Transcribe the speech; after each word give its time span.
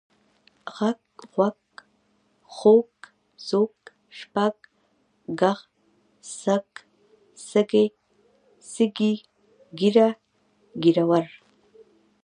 غږ، 0.75 0.99
غوږ، 1.31 1.59
خوَږ، 2.55 2.89
ځوږ، 3.47 3.75
شپږ، 4.17 4.55
ږغ، 5.39 5.59
سږ، 6.39 6.67
سږی، 7.49 7.87
سږي، 8.73 9.13
ږېره، 9.77 10.09
ږېروَر. 10.81 11.25